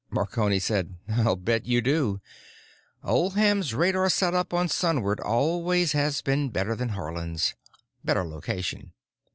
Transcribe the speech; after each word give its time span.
Marconi 0.09 0.57
said: 0.57 0.95
"I'll 1.07 1.35
bet 1.35 1.67
you 1.67 1.79
do. 1.79 2.21
Oldham's 3.03 3.75
radar 3.75 4.09
setup 4.09 4.51
on 4.51 4.67
Sunward 4.67 5.19
always 5.19 5.91
has 5.91 6.23
been 6.23 6.49
better 6.49 6.75
than 6.75 6.95
Haarland's. 6.97 7.53
Better 8.03 8.25
location. 8.25 8.93